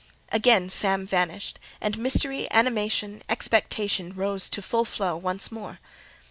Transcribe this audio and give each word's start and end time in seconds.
Again 0.31 0.67
Sam 0.67 1.05
vanished; 1.05 1.59
and 1.79 1.95
mystery, 1.95 2.47
animation, 2.49 3.21
expectation 3.29 4.15
rose 4.15 4.49
to 4.49 4.59
full 4.63 4.83
flow 4.83 5.15
once 5.15 5.51
more. 5.51 5.79